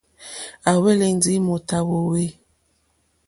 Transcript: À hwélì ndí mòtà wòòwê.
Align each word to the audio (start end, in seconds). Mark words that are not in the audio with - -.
À 0.69 0.71
hwélì 0.81 1.07
ndí 1.17 1.33
mòtà 1.47 1.77
wòòwê. 1.89 2.25